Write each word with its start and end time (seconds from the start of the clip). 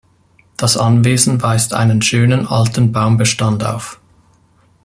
Das 0.57 0.77
Anwesen 0.77 1.43
weist 1.43 1.75
einen 1.75 2.01
schönen 2.01 2.47
alten 2.47 2.91
Baumbestand 2.91 3.63
auf. 3.63 4.01